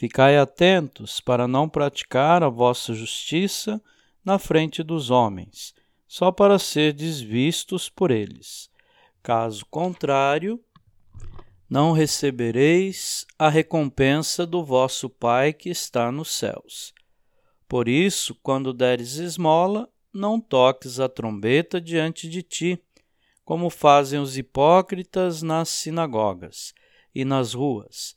Ficai 0.00 0.38
atentos 0.38 1.20
para 1.20 1.46
não 1.46 1.68
praticar 1.68 2.42
a 2.42 2.48
vossa 2.48 2.94
justiça 2.94 3.78
na 4.24 4.38
frente 4.38 4.82
dos 4.82 5.10
homens, 5.10 5.74
só 6.08 6.32
para 6.32 6.58
ser 6.58 6.94
desvistos 6.94 7.90
por 7.90 8.10
eles. 8.10 8.70
Caso 9.22 9.62
contrário, 9.66 10.58
não 11.68 11.92
recebereis 11.92 13.26
a 13.38 13.50
recompensa 13.50 14.46
do 14.46 14.64
vosso 14.64 15.10
Pai 15.10 15.52
que 15.52 15.68
está 15.68 16.10
nos 16.10 16.30
céus. 16.30 16.94
Por 17.68 17.86
isso, 17.86 18.34
quando 18.42 18.72
deres 18.72 19.16
esmola, 19.16 19.86
não 20.14 20.40
toques 20.40 20.98
a 20.98 21.10
trombeta 21.10 21.78
diante 21.78 22.26
de 22.26 22.42
ti, 22.42 22.82
como 23.44 23.68
fazem 23.68 24.18
os 24.18 24.38
hipócritas 24.38 25.42
nas 25.42 25.68
sinagogas 25.68 26.72
e 27.14 27.22
nas 27.22 27.52
ruas 27.52 28.16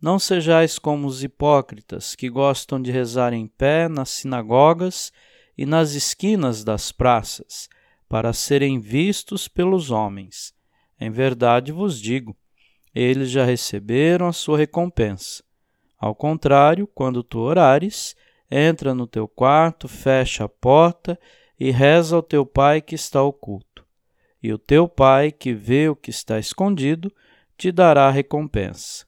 não 0.00 0.18
sejais 0.18 0.78
como 0.78 1.06
os 1.06 1.24
hipócritas, 1.24 2.14
que 2.14 2.28
gostam 2.28 2.80
de 2.80 2.90
rezar 2.90 3.32
em 3.32 3.46
pé 3.46 3.88
nas 3.88 4.10
sinagogas 4.10 5.12
e 5.56 5.66
nas 5.66 5.92
esquinas 5.92 6.62
das 6.62 6.92
praças, 6.92 7.68
para 8.08 8.32
serem 8.32 8.78
vistos 8.78 9.48
pelos 9.48 9.90
homens. 9.90 10.54
Em 11.00 11.10
verdade 11.10 11.72
vos 11.72 12.00
digo, 12.00 12.36
eles 12.94 13.30
já 13.30 13.44
receberam 13.44 14.28
a 14.28 14.32
sua 14.32 14.58
recompensa. 14.58 15.42
Ao 15.98 16.14
contrário, 16.14 16.86
quando 16.86 17.22
tu 17.22 17.40
orares, 17.40 18.16
entra 18.50 18.94
no 18.94 19.06
teu 19.06 19.26
quarto, 19.26 19.88
fecha 19.88 20.44
a 20.44 20.48
porta 20.48 21.18
e 21.58 21.70
reza 21.70 22.14
ao 22.14 22.22
teu 22.22 22.46
pai 22.46 22.80
que 22.80 22.94
está 22.94 23.22
oculto. 23.22 23.84
E 24.40 24.52
o 24.52 24.58
teu 24.58 24.88
pai, 24.88 25.32
que 25.32 25.52
vê 25.52 25.88
o 25.88 25.96
que 25.96 26.10
está 26.10 26.38
escondido, 26.38 27.12
te 27.56 27.72
dará 27.72 28.08
recompensa. 28.10 29.07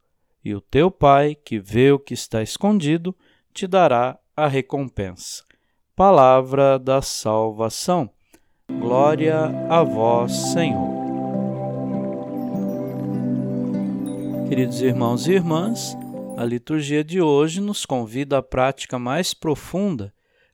e 0.43 0.55
o 0.55 0.61
teu 0.61 0.89
Pai, 0.89 1.35
que 1.35 1.59
vê 1.59 1.91
o 1.91 1.99
que 1.99 2.13
está 2.13 2.41
escondido, 2.41 3.15
te 3.53 3.67
dará 3.67 4.17
a 4.35 4.47
recompensa. 4.47 5.43
Palavra 5.95 6.79
da 6.79 7.01
salvação. 7.01 8.09
Glória 8.67 9.45
a 9.69 9.83
vós, 9.83 10.31
Senhor. 10.53 11.01
Queridos 14.49 14.81
irmãos 14.81 15.27
e 15.27 15.33
irmãs, 15.33 15.95
a 16.37 16.43
liturgia 16.43 17.03
de 17.03 17.21
hoje 17.21 17.61
nos 17.61 17.85
convida 17.85 18.39
à 18.39 18.41
prática 18.41 18.97
mais 18.97 19.33
profunda 19.33 20.13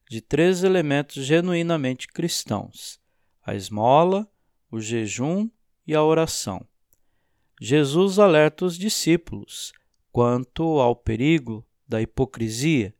de 0.09 0.21
três 0.21 0.63
elementos 0.63 1.25
genuinamente 1.25 2.07
cristãos: 2.07 2.99
a 3.45 3.55
esmola, 3.55 4.27
o 4.71 4.79
jejum 4.79 5.49
e 5.85 5.95
a 5.95 6.03
oração. 6.03 6.65
Jesus 7.59 8.19
alerta 8.19 8.65
os 8.65 8.77
discípulos 8.77 9.73
quanto 10.11 10.79
ao 10.79 10.95
perigo 10.95 11.65
da 11.87 12.01
hipocrisia, 12.01 12.93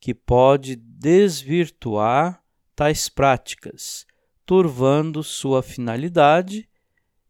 que 0.00 0.14
pode 0.14 0.76
desvirtuar 0.76 2.42
tais 2.74 3.08
práticas, 3.08 4.06
turvando 4.46 5.22
sua 5.22 5.62
finalidade 5.62 6.68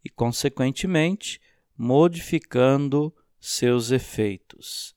e, 0.03 0.09
consequentemente, 0.09 1.41
modificando 1.77 3.13
seus 3.39 3.91
efeitos. 3.91 4.95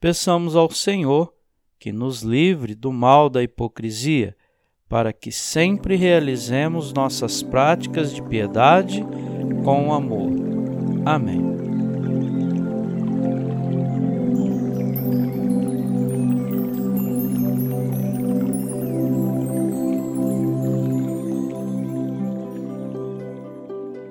Peçamos 0.00 0.56
ao 0.56 0.70
Senhor 0.70 1.34
que 1.78 1.92
nos 1.92 2.22
livre 2.22 2.74
do 2.74 2.92
mal 2.92 3.28
da 3.28 3.42
hipocrisia, 3.42 4.36
para 4.88 5.12
que 5.12 5.30
sempre 5.30 5.96
realizemos 5.96 6.92
nossas 6.92 7.42
práticas 7.42 8.12
de 8.12 8.22
piedade 8.22 9.04
com 9.64 9.92
amor. 9.92 10.29
Amém. 11.04 11.40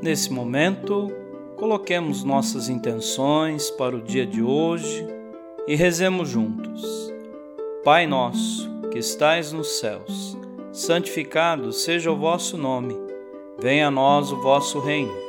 Nesse 0.01 0.31
momento, 0.33 1.11
coloquemos 1.55 2.23
nossas 2.23 2.67
intenções 2.67 3.69
para 3.69 3.95
o 3.95 4.01
dia 4.01 4.25
de 4.25 4.41
hoje 4.41 5.07
e 5.67 5.75
rezemos 5.75 6.29
juntos. 6.29 7.13
Pai 7.83 8.07
nosso, 8.07 8.67
que 8.91 8.97
estais 8.97 9.51
nos 9.51 9.79
céus, 9.79 10.35
santificado 10.71 11.71
seja 11.71 12.11
o 12.11 12.17
vosso 12.17 12.57
nome. 12.57 12.95
Venha 13.59 13.89
a 13.89 13.91
nós 13.91 14.31
o 14.31 14.41
vosso 14.41 14.79
reino. 14.79 15.28